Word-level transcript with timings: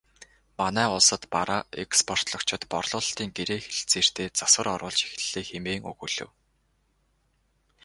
Манай 0.59 0.87
улсад 0.95 1.23
бараа 1.33 1.61
экспортлогчид 1.83 2.61
борлуулалтын 2.71 3.29
гэрээ 3.37 3.59
хэлэлцээртээ 3.63 4.27
засвар 4.39 4.67
оруулж 4.75 4.99
эхэллээ 5.17 5.43
хэмээн 5.47 5.81
өгүүлэв. 5.91 6.29